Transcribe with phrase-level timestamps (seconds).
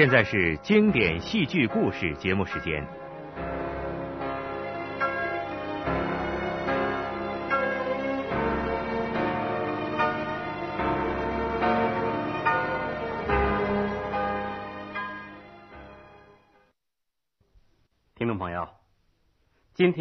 [0.00, 2.99] 现在是经典戏剧故事节目时间。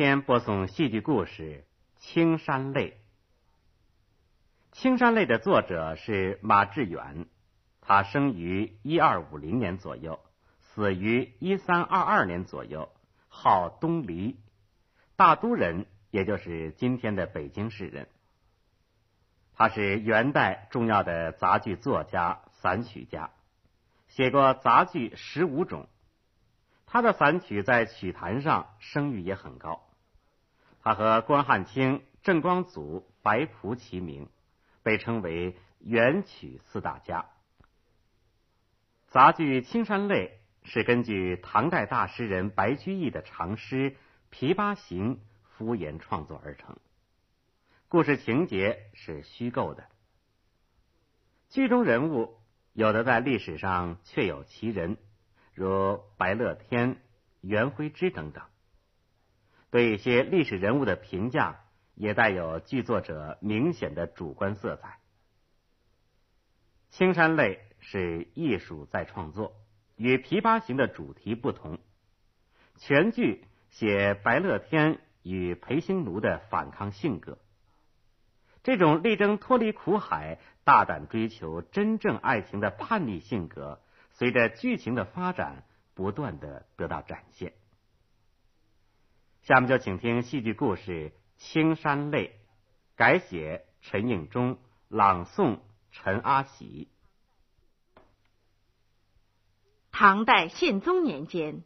[0.09, 1.66] 天播送戏剧故事
[2.02, 2.90] 《青山泪》。
[4.72, 7.27] 《青山泪》的作者是马致远。
[7.80, 10.20] 他生于一二五零年左右，
[10.62, 12.91] 死于一三二二年左右，
[13.27, 14.40] 号东篱，
[15.16, 18.07] 大都人，也就是今天的北京市人。
[19.54, 23.30] 他是元代重要的杂剧作家、散曲家，
[24.07, 25.88] 写过杂剧十五种。
[26.88, 29.85] 他的散曲在曲坛上声誉也很高。
[30.82, 34.30] 他和关汉卿、郑光祖、白朴齐名，
[34.84, 37.26] 被称为元曲四大家。
[39.08, 43.91] 杂剧《青山泪》是根据唐代大诗人白居易的长诗
[44.32, 46.77] 《琵琶行》敷衍创作而成，
[47.88, 49.86] 故事情节是虚构的。
[51.49, 52.38] 剧中人物
[52.74, 54.98] 有的在历史上确有其人，
[55.54, 57.02] 如白乐天、
[57.41, 58.43] 袁徽之等等。
[59.71, 61.62] 对一些历史人物的评价
[61.95, 64.89] 也带有剧作者明显的主观色彩。
[66.89, 67.56] 《青山泪》。
[67.81, 69.56] 是艺术在创作，
[69.95, 71.79] 与《琵琶行》的主题不同。
[72.75, 77.38] 全剧写白乐天与裴兴奴的反抗性格，
[78.63, 83.79] 这种力争脱离苦海、大胆追求真正爱情的叛逆性格，
[84.12, 85.63] 随着剧情的发展，
[85.95, 87.53] 不断的得到展现。
[89.50, 92.28] 下面就请听戏剧故事《青山泪》，
[92.96, 95.58] 改写陈应忠，朗诵
[95.90, 96.88] 陈阿喜。
[99.92, 101.64] 唐代宪宗年间，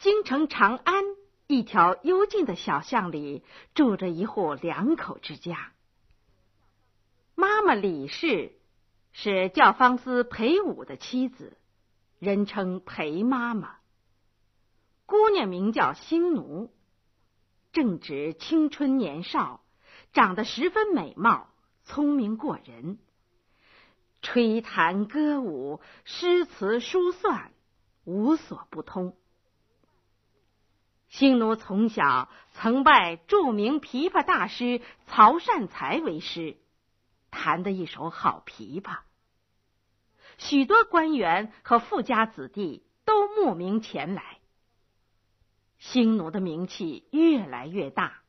[0.00, 1.04] 京城长安
[1.46, 5.72] 一条幽静的小巷里，住着一户两口之家。
[7.36, 8.58] 妈妈李氏
[9.12, 11.56] 是教坊司裴武的妻子，
[12.18, 13.76] 人称裴妈妈。
[15.06, 16.72] 姑娘名叫星奴，
[17.72, 19.62] 正值青春年少，
[20.12, 21.48] 长得十分美貌，
[21.84, 22.98] 聪明过人。
[24.22, 27.52] 吹弹歌舞、诗词书算，
[28.04, 29.16] 无所不通。
[31.08, 36.56] 兴奴从小曾拜著名琵琶大师曹善才为师，
[37.30, 38.98] 弹得一手好琵琶。
[40.38, 44.39] 许多官员和富家子弟都慕名前来，
[45.80, 48.22] 星奴的名气越来越大，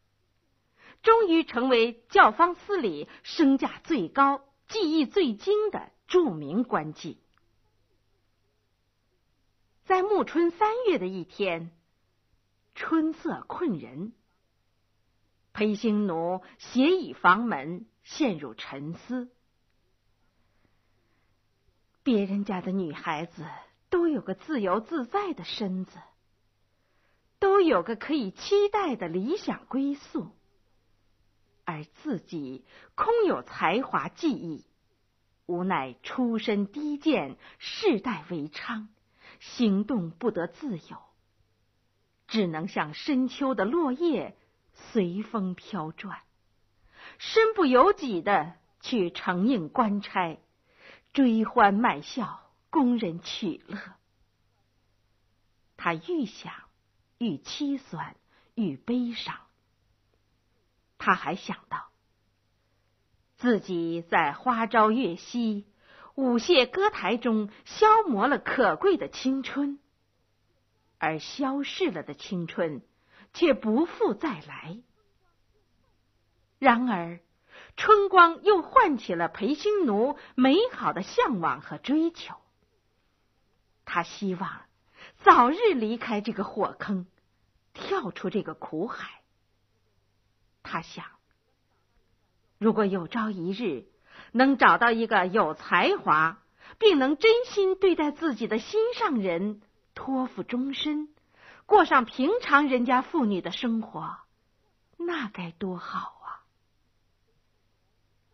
[1.03, 4.43] 终于成为教坊司里身价最高。
[4.67, 7.17] 技艺最精的著名官妓，
[9.83, 11.71] 在暮春三月的一天，
[12.73, 14.13] 春色困人。
[15.51, 19.29] 裴兴奴斜倚房门，陷入沉思。
[22.01, 23.45] 别人家的女孩子
[23.89, 25.99] 都有个自由自在的身子，
[27.41, 30.31] 都有个可以期待的理想归宿。
[31.65, 34.65] 而自己空有才华技艺，
[35.47, 38.89] 无奈出身低贱，世代为娼，
[39.39, 40.97] 行动不得自由，
[42.27, 44.37] 只能像深秋的落叶，
[44.73, 46.21] 随风飘转，
[47.17, 50.37] 身不由己的去承应官差，
[51.11, 53.79] 追欢卖笑，供人取乐。
[55.75, 56.53] 他愈想
[57.21, 58.15] 愈凄酸，
[58.55, 59.35] 愈悲伤。
[60.97, 61.91] 他还想到，
[63.37, 65.67] 自己在花朝月夕、
[66.15, 69.77] 舞榭歌台中消磨了可贵的青春，
[70.97, 72.81] 而消逝了的青春
[73.35, 74.79] 却不复再来。
[76.57, 77.19] 然而，
[77.77, 82.35] 春光又唤起了裴兴奴美好的向往和追求。
[83.85, 84.63] 他希望
[85.23, 87.05] 早日离开这个火坑，
[87.73, 89.21] 跳出这个苦海。
[90.63, 91.05] 他想，
[92.57, 93.85] 如果有朝一日
[94.31, 96.41] 能找到一个有才华
[96.79, 99.61] 并能真心对待自己的心上人，
[99.93, 101.09] 托付终身，
[101.65, 104.17] 过上平常人家妇女的生活，
[104.97, 106.45] 那该多好啊！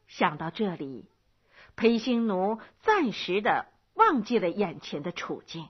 [0.07, 1.09] 想到这里，
[1.75, 5.67] 裴兴奴暂时的忘记了眼前的处境。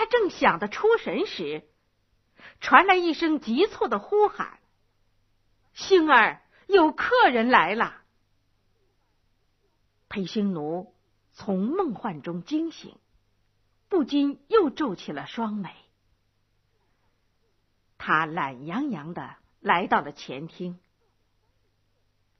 [0.00, 1.68] 他正想得出神时，
[2.58, 4.58] 传来一声急促的呼喊
[5.76, 8.00] ：“星儿，有客人来了！”
[10.08, 10.94] 裴星奴
[11.34, 12.96] 从梦幻中惊醒，
[13.90, 15.70] 不禁又皱起了双眉。
[17.98, 20.80] 他懒洋洋的来到了前厅，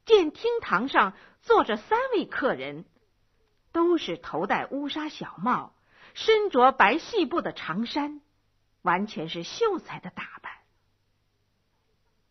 [0.06, 1.12] 见厅堂上
[1.42, 2.86] 坐着三位客人，
[3.70, 5.74] 都是头戴乌纱小帽。
[6.14, 8.20] 身着白细布的长衫，
[8.82, 10.52] 完全是秀才的打扮。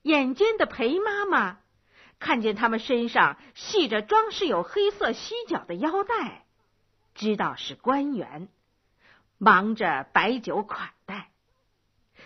[0.02, 1.60] 眼尖的裴妈妈
[2.20, 6.46] 看见他们身上系着装饰有黑色犀角的腰带，
[7.16, 8.50] 知道是官员，
[9.38, 11.32] 忙着摆酒款待，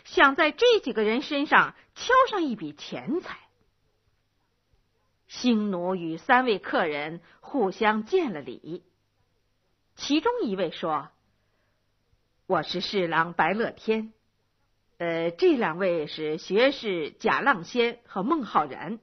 [0.04, 3.40] 想在这几个人身上敲上一笔钱财。
[5.28, 8.84] 星奴与三位客人互相见了礼，
[9.96, 11.10] 其中一位说。
[12.46, 14.12] 我是侍郎白乐天，
[14.98, 19.00] 呃，这两位是学士贾浪仙和孟浩然。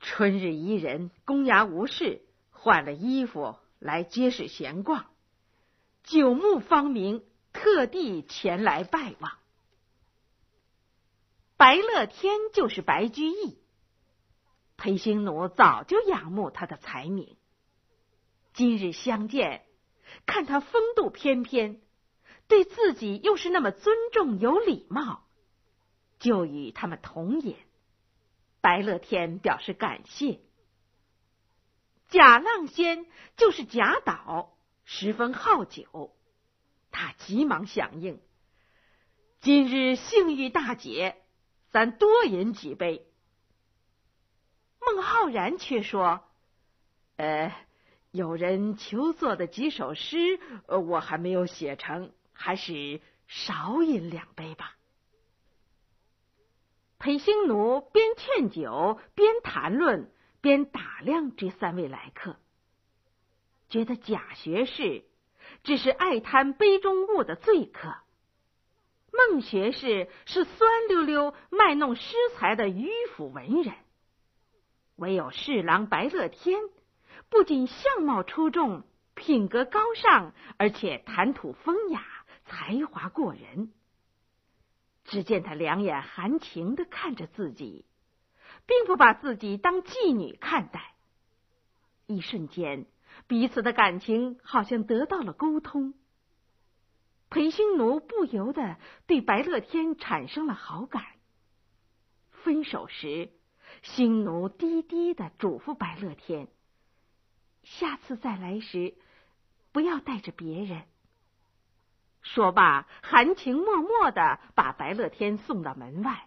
[0.00, 2.20] 春日宜人，公衙无事，
[2.50, 5.06] 换了衣服来街市闲逛，
[6.02, 7.24] 九牧方明，
[7.54, 9.38] 特地前来拜望。
[11.56, 13.56] 白乐天就是白居易，
[14.76, 17.38] 裴兴奴早就仰慕他的才名，
[18.52, 19.64] 今日相见，
[20.26, 21.80] 看他风度翩翩。
[22.46, 25.24] 对自己又是那么尊重有礼貌，
[26.18, 27.56] 就与他们同饮。
[28.60, 30.40] 白乐天表示感谢。
[32.08, 33.06] 贾浪仙
[33.36, 36.14] 就是贾岛，十分好酒，
[36.90, 38.20] 他急忙响应。
[39.40, 41.16] 今日幸遇大姐，
[41.70, 43.06] 咱多饮几杯。
[44.80, 46.22] 孟浩然却说
[47.16, 47.54] ：“呃，
[48.10, 50.38] 有人求作的几首诗，
[50.68, 54.76] 我还没有写成。”还是少饮两杯吧。
[56.98, 60.10] 裴兴奴边劝酒边谈论，
[60.40, 62.36] 边打量这三位来客，
[63.68, 65.04] 觉得贾学士
[65.62, 67.94] 只是爱贪杯中物的醉客，
[69.12, 73.74] 孟学士是酸溜溜卖弄诗才的迂腐文人，
[74.96, 76.60] 唯有侍郎白乐天
[77.28, 78.82] 不仅相貌出众，
[79.14, 82.02] 品格高尚，而且谈吐风雅。
[82.44, 83.72] 才华过人，
[85.04, 87.84] 只见他两眼含情的看着自己，
[88.66, 90.94] 并不把自己当妓女看待。
[92.06, 92.86] 一瞬间，
[93.26, 95.94] 彼此的感情好像得到了沟通。
[97.30, 98.76] 裴兴奴不由得
[99.06, 101.04] 对白乐天产生了好感。
[102.30, 103.32] 分手时，
[103.82, 106.48] 兴奴低低的嘱咐白乐天
[107.64, 108.94] ：“下次再来时，
[109.72, 110.82] 不要带着别人。”
[112.24, 116.26] 说罢，含情脉脉的把白乐天送到门外，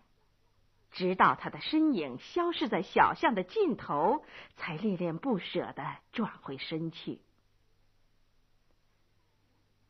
[0.91, 4.23] 直到他的身影消失在小巷的尽头，
[4.55, 5.83] 才恋恋不舍的
[6.13, 7.19] 转回身去。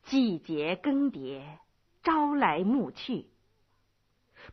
[0.04, 1.44] 季节更迭，
[2.02, 3.28] 朝来暮去，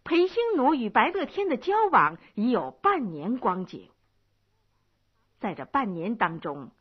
[0.02, 3.88] 裴兴奴与白乐天的交往已有半年光景。
[5.38, 6.72] 在这半年当中，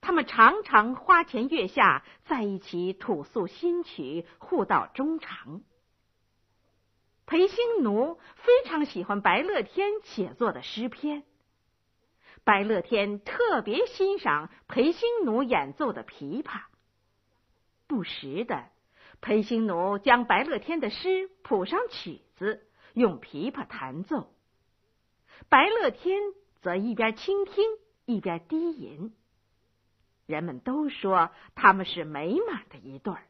[0.00, 5.62] 他们常常花前月下在一起吐诉新曲，互道衷肠。
[7.26, 11.22] 裴兴奴非常喜欢白乐天写作的诗篇，
[12.42, 16.62] 白乐天特别欣赏裴兴奴演奏的琵琶。
[17.86, 18.70] 不时的，
[19.20, 24.32] 裴兴奴将白乐天的诗谱上曲子，用琵琶弹奏，
[25.48, 26.20] 白乐天
[26.62, 27.64] 则一边倾听
[28.06, 29.14] 一边低吟。
[30.30, 33.26] 人们都说他们是美满的一对儿。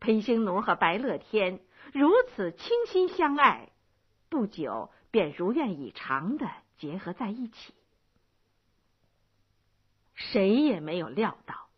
[0.00, 1.60] 裴兴奴和白乐天
[1.92, 3.70] 如此倾心相爱，
[4.28, 7.72] 不久便如愿以偿的结合在一起。
[10.14, 11.68] 谁也没有料到，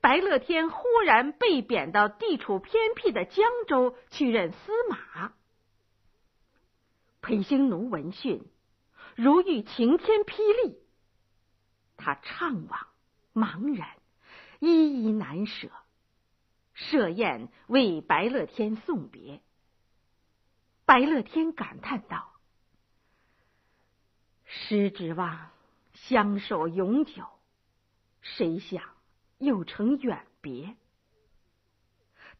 [0.00, 5.32] 白乐天忽然被贬到地处偏僻的江州去任司马。
[7.20, 8.44] 裴兴奴闻讯，
[9.16, 10.78] 如遇晴天霹雳。
[12.06, 12.86] 他怅惘
[13.34, 13.96] 茫然，
[14.60, 15.72] 依依难舍，
[16.72, 19.42] 设宴为白乐天送别。
[20.84, 22.32] 白乐天感叹道
[24.46, 25.50] ：“师指望
[25.94, 27.24] 相守永久，
[28.20, 28.84] 谁想
[29.38, 30.76] 又成远别？”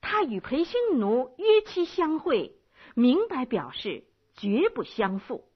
[0.00, 2.56] 他与裴兴奴约期相会，
[2.94, 4.04] 明白表示
[4.36, 5.50] 绝不相负。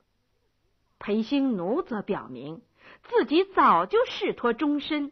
[0.98, 2.60] 裴兴奴则表明。
[3.02, 5.10] 自己早就誓托终身，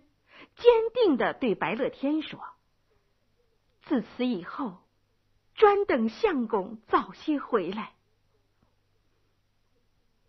[0.57, 2.41] 坚定的对白乐天说
[3.83, 4.79] ：“自此以后，
[5.55, 7.93] 专等相公早些回来。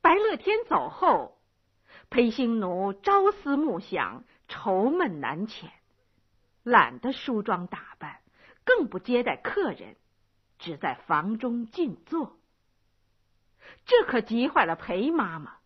[0.01, 1.37] 白乐天走后，
[2.09, 5.69] 裴兴奴朝思暮想，愁闷难遣，
[6.63, 8.21] 懒得梳妆打扮，
[8.63, 9.95] 更不接待客人，
[10.57, 12.39] 只在房中静坐。
[13.85, 15.57] 这可急坏了裴妈妈。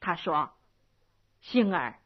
[0.00, 0.52] 她说
[1.40, 1.98] ：“星儿，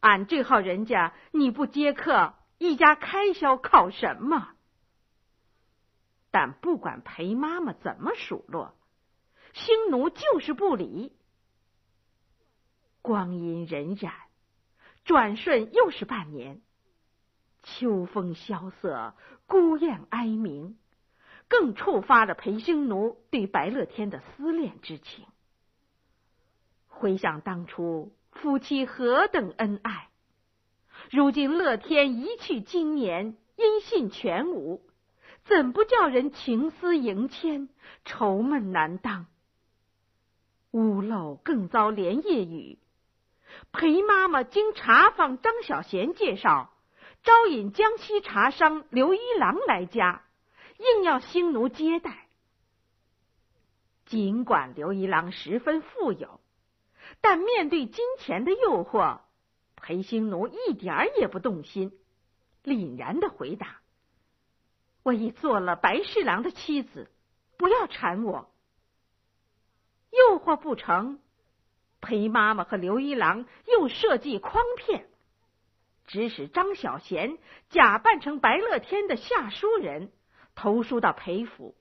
[0.00, 4.54] 俺这号人家你不接客，一家开销靠什么？”
[6.30, 8.74] 但不管裴妈妈怎么数落，
[9.54, 11.16] 星奴就是不理。
[13.00, 14.12] 光阴荏苒，
[15.04, 16.60] 转瞬又是半年，
[17.62, 19.14] 秋风萧瑟，
[19.46, 20.76] 孤雁哀鸣。
[21.50, 25.24] 更触发了裴星奴对白乐天的思恋之情。
[26.88, 30.08] 回想当初夫妻何等恩爱，
[31.10, 34.80] 如今乐天一去经年，音信全无，
[35.44, 37.68] 怎不叫人情思萦牵，
[38.04, 39.26] 愁闷难当？
[40.70, 42.78] 屋漏更遭连夜雨。
[43.72, 46.70] 裴妈妈经茶坊张小贤介绍，
[47.24, 50.22] 招引江西茶商刘一郎来家。
[50.78, 52.28] 硬要兴奴接待，
[54.06, 56.40] 尽管刘一郎十分富有，
[57.20, 59.20] 但面对金钱的诱惑，
[59.76, 61.92] 裴兴奴一点儿也不动心，
[62.64, 63.80] 凛然的回答
[65.02, 67.10] ：“我已做了白侍郎的妻子，
[67.56, 68.50] 不要缠我。”
[70.10, 71.20] 诱惑不成，
[72.00, 75.08] 裴妈妈和刘一郎又设计诓骗，
[76.06, 80.10] 指使张小贤假扮成白乐天的下书人。
[80.54, 81.76] 投书到裴府，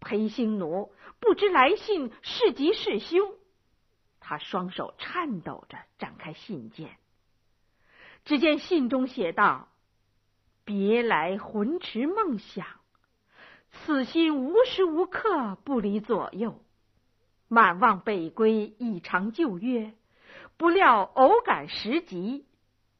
[0.00, 3.34] 裴兴奴不知来信是吉是凶，
[4.28, 6.98] 他双手颤抖着展开信件，
[8.26, 9.68] 只见信中写道
[10.66, 12.66] ：“别来魂驰梦想，
[13.70, 16.62] 此心无时无刻不离左右，
[17.48, 19.94] 满望北归以偿旧约，
[20.58, 22.44] 不料偶感时急，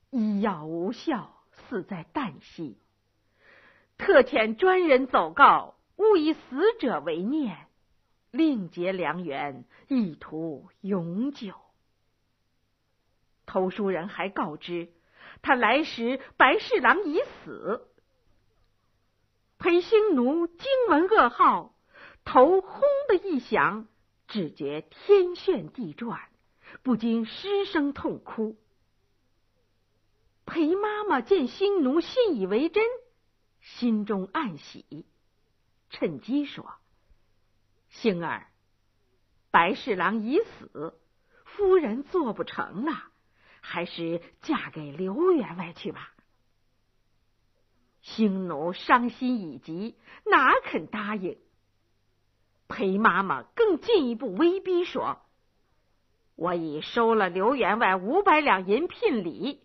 [0.08, 2.78] 医药无效，死在旦夕。”
[3.98, 7.67] 特遣专人走告，勿以死者为念，
[8.30, 11.54] 另结良缘，意图永久。
[13.46, 14.92] 投书人还告知，
[15.40, 17.88] 他来时白侍郎已死。
[19.58, 21.74] 裴兴奴惊闻噩耗，
[22.24, 23.88] 头轰的一响，
[24.26, 26.20] 只觉天旋地转，
[26.82, 28.56] 不禁失声痛哭。
[30.44, 32.84] 裴妈妈见兴奴信以为真。
[33.60, 35.06] 心中暗喜，
[35.90, 36.74] 趁机说
[37.88, 38.46] ：“星儿，
[39.50, 41.00] 白侍郎已死，
[41.44, 42.92] 夫人做不成了，
[43.60, 46.12] 还是嫁给刘员外去吧。”
[48.00, 51.38] 星奴伤心已极，哪肯答应？
[52.68, 55.20] 裴妈妈更进一步威逼说
[56.36, 59.62] ：“我已收了刘员外五百两银聘礼，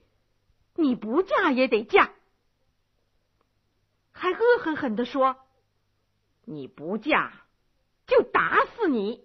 [0.75, 2.11] 你不嫁也得嫁。”
[4.11, 5.37] 还恶狠狠的说
[6.45, 7.33] ：“你不嫁，
[8.07, 9.23] 就打死你！”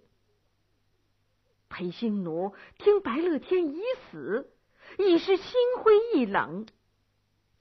[1.69, 3.81] 裴兴奴听白乐天已
[4.11, 4.53] 死，
[4.99, 6.67] 已是心灰意冷，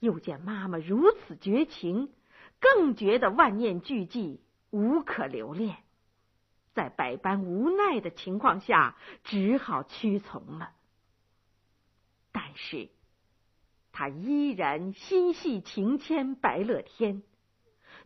[0.00, 2.12] 又见妈妈如此绝情，
[2.58, 5.76] 更觉得万念俱寂，无可留恋。
[6.74, 10.72] 在百般无奈的情况下，只好屈从了。
[12.32, 12.88] 但是。
[13.90, 17.24] 他依然心系情牵白乐天，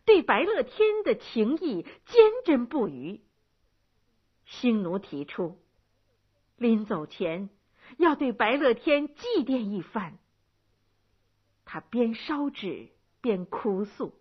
[0.05, 3.21] 对白乐天的情谊坚贞不渝。
[4.45, 5.57] 星奴提出，
[6.57, 7.49] 临走前
[7.97, 10.17] 要对白乐天祭奠一番。
[11.65, 12.89] 他边烧纸
[13.21, 14.13] 边哭诉，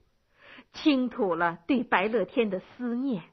[0.72, 3.24] 倾吐了对白乐天的思念。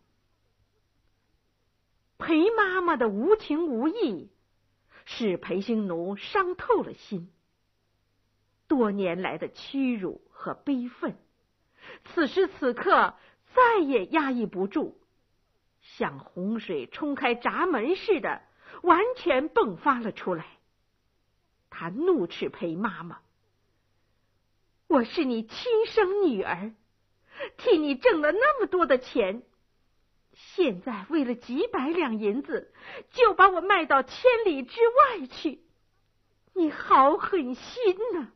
[2.17, 4.31] 裴妈妈的无情无义，
[5.05, 7.31] 使裴星奴伤透了心。
[8.67, 11.17] 多年来的屈辱和悲愤，
[12.05, 13.15] 此时此刻
[13.53, 14.97] 再也压抑不住，
[15.81, 18.41] 像洪水冲开闸门似的，
[18.83, 20.45] 完全迸发了出来。
[21.69, 23.19] 他怒斥裴妈妈
[24.87, 26.73] ：“我是你亲生女儿，
[27.57, 29.43] 替你挣了那么多的钱，
[30.33, 32.73] 现在为了几百两银子，
[33.11, 34.15] 就把我卖到千
[34.45, 35.61] 里之外去，
[36.53, 38.31] 你好狠心呐！”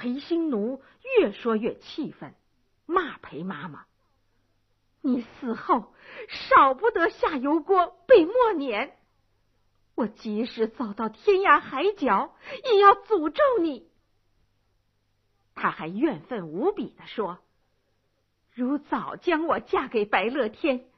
[0.00, 0.82] 裴兴奴
[1.18, 2.34] 越说越气愤，
[2.86, 3.84] 骂裴妈妈
[5.02, 5.92] ：“你死后
[6.48, 8.96] 少不得下油锅被默撵，
[9.94, 13.90] 我即使走到天涯海角，也要诅咒你。”
[15.54, 17.38] 他还怨愤无比的说
[18.54, 20.88] ：“如早将我嫁给白乐天，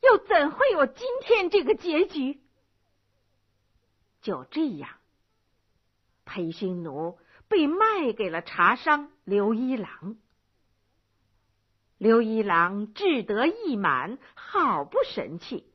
[0.00, 2.40] 又怎会有今天这个结局？”
[4.22, 4.88] 就这样，
[6.24, 10.16] 裴兴奴被卖给了茶商刘一郎。
[11.96, 15.66] 刘一郎志得意满，好不神气。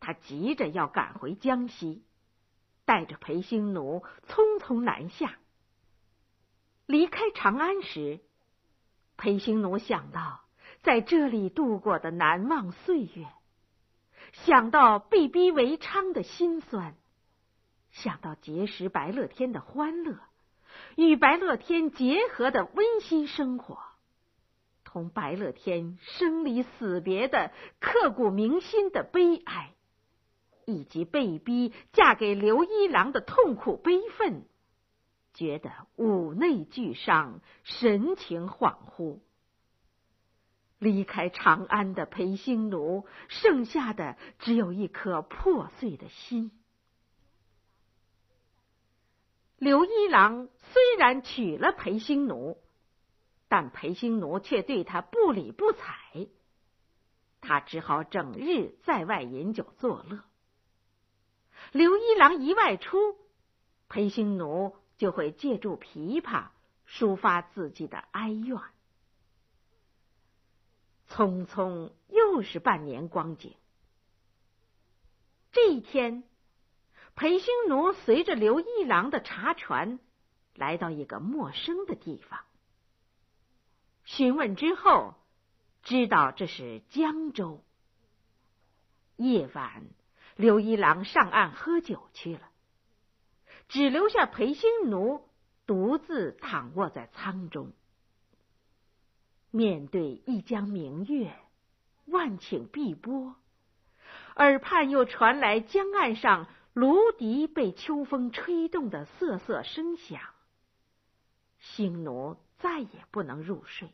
[0.00, 2.04] 他急着要赶回江西，
[2.84, 5.38] 带着裴兴奴匆匆南下。
[6.84, 8.20] 离开长安时，
[9.16, 10.42] 裴兴奴想到
[10.82, 13.26] 在这里度过的难忘岁月，
[14.32, 16.94] 想到被逼为娼的辛酸，
[17.92, 20.18] 想到结识白乐天的欢乐，
[20.96, 23.78] 与白乐天结合的温馨生活，
[24.84, 29.72] 同白乐天生离死别的刻骨铭心的悲哀，
[30.66, 34.44] 以及被逼嫁给刘一郎的痛苦悲愤。
[35.32, 39.18] 觉得五内俱伤，神情恍惚。
[40.78, 46.52] 离开长安的裴兴奴，剩下的只有一颗破碎的心。
[49.56, 52.58] 刘一郎虽然娶了裴兴奴，
[53.48, 56.28] 但裴兴奴却对他不理不睬，
[57.40, 60.24] 他只好整日在外饮酒作乐。
[61.72, 63.16] 刘一郎一外出，
[63.88, 64.76] 裴兴奴。
[64.96, 66.50] 就会借助琵琶
[66.86, 68.60] 抒发自己的哀怨。
[71.08, 73.56] 匆匆又是半年光景。
[75.50, 76.22] 这一天，
[77.16, 80.00] 裴兴奴随着刘一郎的茶船
[80.54, 82.40] 来到一个陌生的地方，
[84.04, 85.14] 询问之后，
[85.82, 87.62] 知道这是江州。
[89.16, 89.84] 夜晚，
[90.34, 92.50] 刘一郎上岸喝酒去了。
[93.68, 95.28] 只留下裴兴奴
[95.66, 97.72] 独自躺卧在舱中，
[99.50, 101.34] 面对一江明月，
[102.06, 103.36] 万顷碧波，
[104.36, 110.20] 耳畔又传来江岸上芦笛被秋风吹动的瑟瑟声响，
[111.58, 113.88] 兴奴再也不能入睡。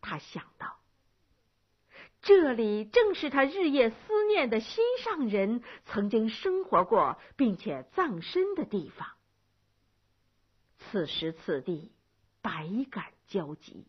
[0.00, 0.80] 他想到。
[2.20, 9.08] 这里正是他日夜思念的心上人曾经生活过并且葬身的地方。
[10.78, 11.92] 此时此地，
[12.40, 13.86] 百感交集，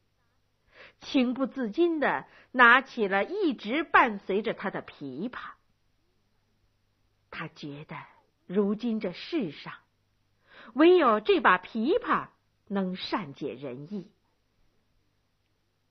[0.99, 5.54] 情不自禁的拿起了一直伴随着他的琵琶。
[7.35, 7.97] 他觉得，
[8.47, 9.73] 如今这世上，
[10.73, 12.29] 唯有这把琵琶
[12.67, 14.09] 能善解人意。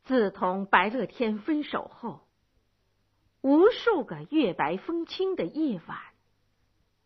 [0.05, 2.27] 自从白乐天分手后。
[3.43, 5.99] 无数个月白风清的夜晚，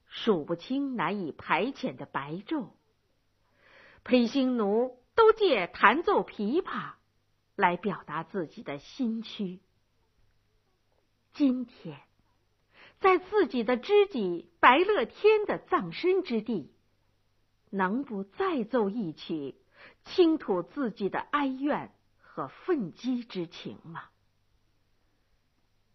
[0.06, 2.68] 数不清难以排遣的白昼，
[4.04, 6.92] 裴兴奴都借弹奏琵琶
[7.56, 9.58] 来表达自己的心曲。
[11.32, 12.00] 今天，
[13.00, 16.72] 在自己的知己白乐天的葬身之地，
[17.70, 19.54] 能不再奏一曲，
[20.04, 24.04] 倾吐自己的哀怨和愤激之情吗？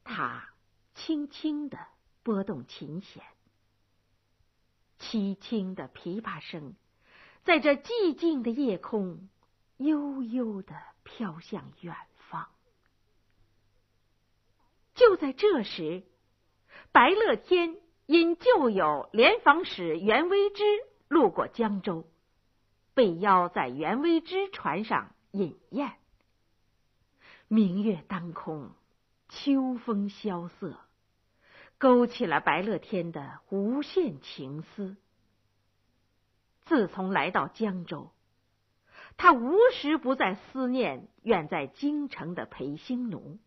[0.03, 0.49] 他
[0.95, 1.77] 轻轻的
[2.23, 3.23] 拨动琴弦，
[4.99, 6.75] 凄清的琵琶声
[7.43, 9.27] 在这寂静的夜空
[9.77, 11.95] 悠悠的飘向远
[12.29, 12.49] 方。
[14.95, 16.03] 就在这时，
[16.93, 17.75] 白乐天
[18.05, 20.63] 因旧友联防使袁威之
[21.07, 22.05] 路过江州，
[22.93, 25.91] 被邀在袁威之船上饮宴。
[27.47, 28.69] 明月当空。
[29.29, 30.77] 秋风萧瑟，
[31.79, 34.95] 勾起了白乐天的无限情思。
[36.65, 38.11] 自从来到江州，
[39.17, 43.39] 他无时不在思念远在京城的裴兴奴，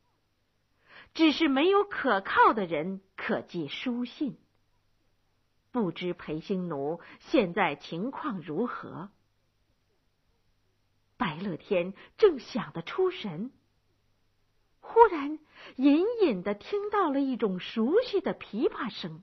[1.16, 4.36] 只是没有可靠的人可寄书信。
[5.72, 9.08] 不知裴兴奴现在情况如何？
[11.16, 13.50] 白乐天正想得出神。
[14.80, 15.38] 忽然，
[15.76, 19.22] 隐隐的听到了一种熟悉的琵琶声。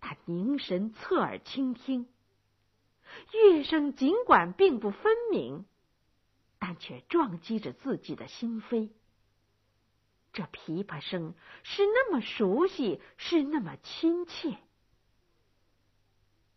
[0.00, 2.08] 他凝神侧耳倾听，
[3.32, 5.66] 乐声尽管并不分明，
[6.58, 8.88] 但却撞击着自己的心扉。
[10.32, 14.56] 这琵琶声是那么熟悉，是那么亲切。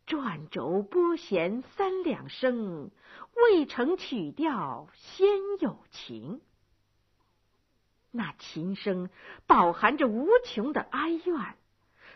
[0.05, 2.91] 转轴拨弦三两声，
[3.35, 5.27] 未成曲调先
[5.59, 6.41] 有情。
[8.11, 9.09] 那琴声
[9.47, 11.55] 饱含着无穷的哀怨，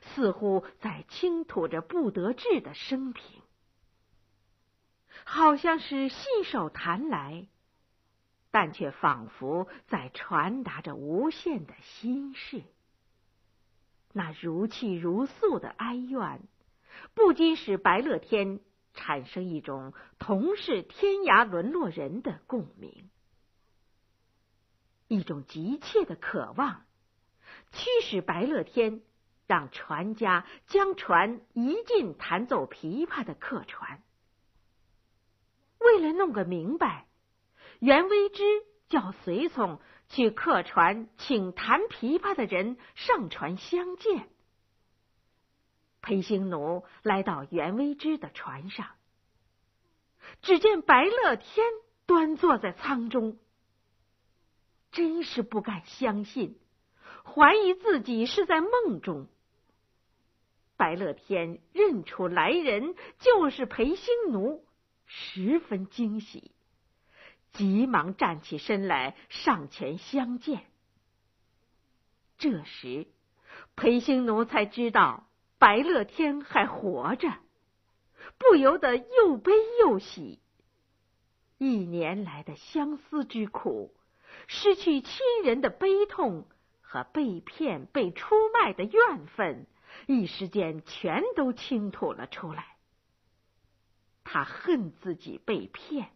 [0.01, 3.41] 似乎在倾吐着不得志的生平。
[5.23, 7.47] 好像是信手弹来，
[8.55, 12.63] 但却仿佛在传达着无限的心事。
[14.13, 16.39] 那如泣如诉的哀怨，
[17.13, 18.61] 不禁使白乐天
[18.93, 23.09] 产生一种同是天涯沦落人的共鸣，
[25.09, 26.85] 一种急切的渴望，
[27.73, 29.01] 驱使白乐天
[29.47, 34.01] 让船家将船移进弹奏琵琶的客船。
[35.77, 37.05] 为了弄个明白，
[37.85, 38.43] 袁微之
[38.89, 39.79] 叫随从。
[40.07, 44.29] 去客船，请弹琵琶的人上船相见。
[45.99, 48.87] 裴兴奴来到袁微之的船上，
[50.43, 51.65] 只见白乐天
[52.05, 53.39] 端坐在舱中，
[54.91, 56.59] 真是不敢相信，
[57.23, 59.27] 怀疑自己是在梦中。
[60.77, 64.63] 白乐天认出来人就是裴兴奴，
[65.07, 66.51] 十分惊喜。
[67.55, 70.61] 急忙站起身来，上前相见。
[72.37, 73.07] 这时，
[73.75, 77.33] 裴兴奴才知道白乐天还活着，
[78.37, 80.41] 不由得又悲又喜。
[81.57, 83.95] 一年来的相思之苦，
[84.47, 86.45] 失去亲人的悲痛
[86.81, 89.65] 和被骗、被出卖的怨愤，
[90.07, 92.75] 一时间全都倾吐了出来。
[94.25, 96.11] 他恨自己被骗。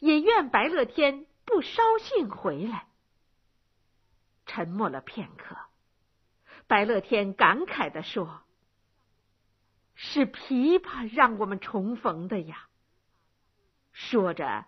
[0.00, 2.88] 也愿白乐天不捎信回来。
[4.46, 5.56] 沉默了片刻，
[6.66, 8.42] 白乐天感慨的说
[9.94, 12.66] ：“是琵琶让我们重逢的呀。”
[13.92, 14.64] 说着，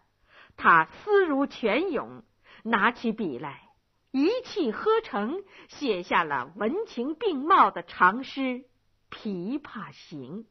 [0.57, 2.23] 他思如泉涌，
[2.63, 3.71] 拿起笔来，
[4.11, 8.41] 一气呵成，写下了文情并茂的长诗
[9.11, 10.45] 《琵琶行》。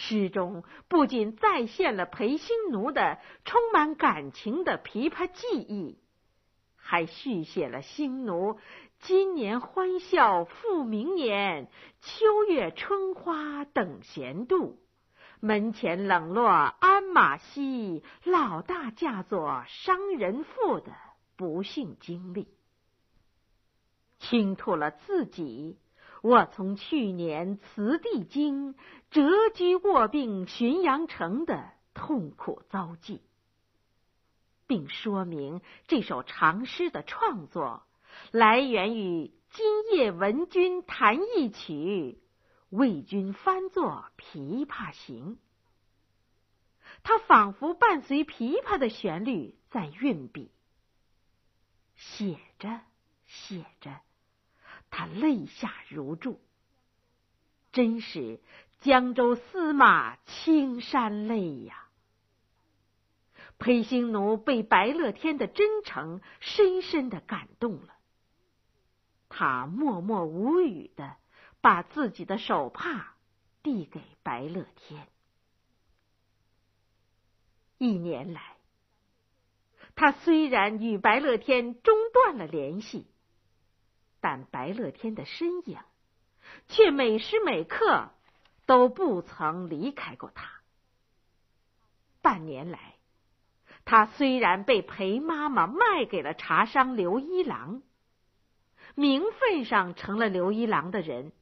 [0.00, 5.98] 诗中不仅再现了裴兴奴的充满感情的琵琶技艺，
[6.76, 8.60] 还续写了兴奴
[9.02, 11.68] “今年欢笑复明年，
[12.00, 14.78] 秋月春花等闲度，
[15.40, 20.92] 门前冷落鞍马稀，老大嫁作商人妇”的
[21.36, 22.46] 不幸经历，
[24.20, 25.76] 倾吐了自己。
[26.22, 28.74] 我从去年辞帝京，
[29.10, 33.22] 谪居卧病浔阳城的痛苦遭际，
[34.66, 37.84] 并说明这首长诗的创作
[38.32, 42.20] 来源于《今夜闻君弹一曲，
[42.70, 45.36] 为君翻作《琵琶行》。
[47.04, 50.50] 他仿佛伴随琵琶的旋律在运笔，
[51.94, 52.80] 写着
[53.24, 54.00] 写着。
[54.90, 56.40] 他泪下如注，
[57.72, 58.40] 真是
[58.80, 61.88] 江州司马青山泪呀！
[63.58, 67.94] 裴兴奴被白乐天的真诚深深的感动了，
[69.28, 71.16] 他默默无语的
[71.60, 73.16] 把自己的手帕
[73.62, 75.08] 递给白乐天。
[77.78, 78.56] 一年来，
[79.96, 83.06] 他虽然与白乐天中断了联系。
[84.20, 85.78] 但白乐天的身影，
[86.68, 88.10] 却每时每刻
[88.66, 90.50] 都不曾离开过他。
[92.20, 92.96] 半年来，
[93.84, 97.82] 他虽然被裴妈妈卖给了茶商刘一郎，
[98.94, 101.32] 名分上成了刘一郎的人，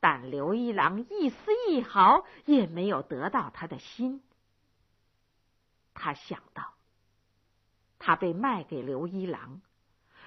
[0.00, 1.36] 但刘一郎一丝
[1.68, 4.22] 一毫也没有得到他的心。
[5.94, 6.74] 他想到，
[7.98, 9.62] 他被卖给刘一郎。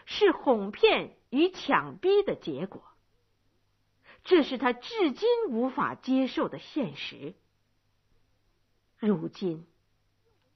[0.08, 2.84] 是哄骗与抢逼的结果，
[4.24, 7.34] 这是他至今无法接受的现实。
[9.00, 9.66] 如今，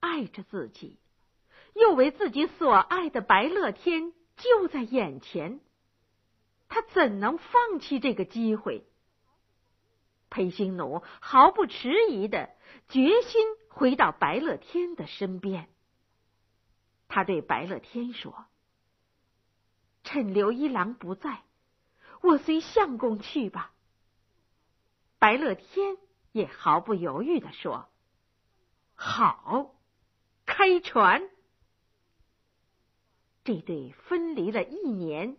[0.01, 0.99] 爱着自己，
[1.73, 5.61] 又为自己所爱的白乐天就在眼前，
[6.67, 8.85] 他怎能放弃这个机会？
[10.29, 12.49] 裴兴奴毫不迟疑的
[12.89, 15.69] 决心回到白乐天的身边。
[17.07, 18.45] 他对白乐天说。
[20.05, 21.41] 趁刘一郎不在，
[22.21, 23.73] 我随相公去吧。
[25.19, 25.97] 白乐天
[26.31, 27.89] 也毫不犹豫的说
[28.95, 29.75] ：“好，
[30.45, 31.27] 开船。”
[33.43, 35.37] 这对分离了一年、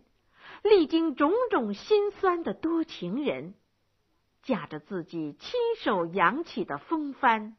[0.63, 3.53] 历经种种辛酸的多情人，
[4.43, 7.55] 驾着自己亲手扬起的风帆，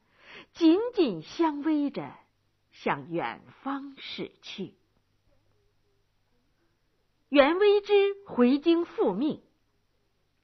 [0.53, 2.14] 紧紧相偎着，
[2.73, 4.75] 向远方驶去。
[7.29, 7.93] 袁微之
[8.27, 9.43] 回京复命，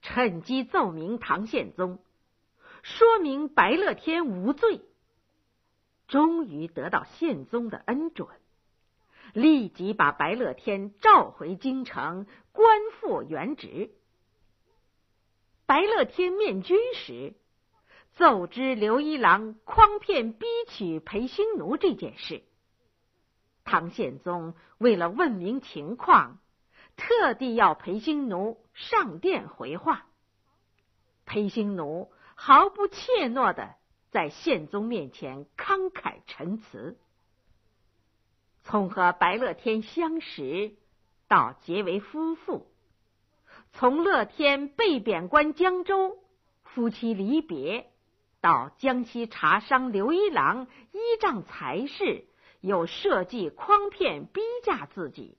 [0.03, 1.99] 趁机奏明唐宪宗，
[2.83, 4.83] 说明白乐天无罪，
[6.09, 8.29] 终于得到宪宗的恩准，
[9.33, 13.91] 立即把白乐天召回京城，官复原职。
[15.65, 17.33] 白乐天面君时，
[18.13, 22.43] 奏知刘一郎诓骗逼娶裴兴奴这件事。
[23.65, 26.39] 唐宪宗为了问明情况，
[26.97, 30.07] 特地要裴兴奴上殿回话。
[31.27, 33.75] 裴兴奴毫不怯懦的
[34.11, 36.99] 在宪宗面前慷慨陈词，
[38.63, 40.75] 从和白乐天相识
[41.29, 42.67] 到结为夫妇。
[43.73, 46.19] 从乐天被贬官江州，
[46.63, 47.91] 夫妻离别，
[48.41, 52.25] 到江西茶商刘一郎依仗财势，
[52.61, 55.37] 又设计诓骗逼嫁自己；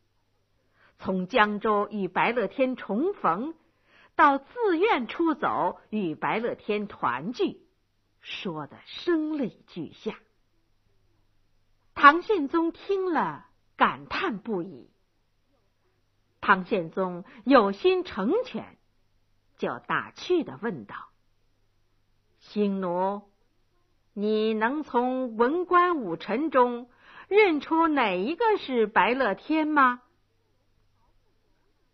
[0.97, 3.53] 从江州与白乐天重逢，
[4.15, 7.59] 到自愿出走与白乐天团聚，
[8.21, 10.17] 说的声泪俱下。
[11.93, 13.45] 唐宪宗听了，
[13.77, 14.89] 感叹不已。
[16.41, 18.77] 唐宪宗有心成全，
[19.57, 20.95] 就打趣的问道
[22.39, 23.23] ：“兴奴，
[24.13, 26.89] 你能从文官武臣中
[27.27, 30.01] 认出哪一个是白乐天吗？”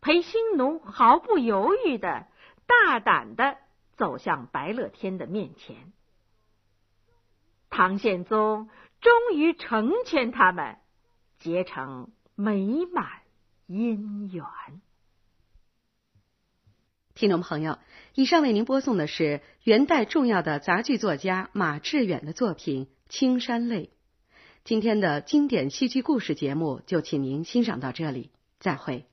[0.02, 2.28] 裴兴奴毫不犹豫的、
[2.66, 3.58] 大胆的
[3.96, 5.94] 走向白乐天的面前。
[7.70, 10.78] 唐宪宗终于成全他们，
[11.40, 13.22] 结成美满。
[13.68, 14.44] 姻缘。
[17.14, 17.80] 听众朋友，
[18.16, 23.86] 以上为您播送的是元代重要的杂剧作家马致远的作品《青山泪》。
[24.66, 29.06] 今天的经典戏剧故事节目就请您欣赏到这里，再会。